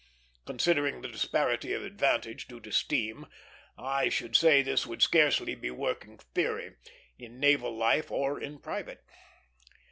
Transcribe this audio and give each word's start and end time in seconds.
Considering 0.47 1.03
the 1.03 1.07
disparity 1.07 1.73
of 1.73 1.85
advantage, 1.85 2.47
due 2.47 2.59
to 2.59 2.71
steam, 2.71 3.27
I 3.77 4.09
should 4.09 4.35
say 4.35 4.63
this 4.63 4.87
would 4.87 5.03
scarcely 5.03 5.53
be 5.53 5.67
a 5.67 5.75
working 5.75 6.17
theory, 6.17 6.73
in 7.19 7.39
naval 7.39 7.77
life 7.77 8.09
or 8.09 8.41
in 8.41 8.57
private. 8.57 9.03